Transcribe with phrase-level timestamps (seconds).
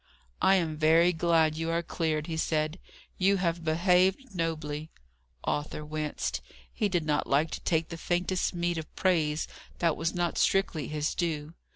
[0.41, 2.79] "I am very glad you are cleared," he said.
[3.19, 4.89] "You have behaved nobly."
[5.43, 6.41] Arthur winced.
[6.73, 10.87] He did not like to take the faintest meed of praise that was not strictly
[10.87, 11.53] his due.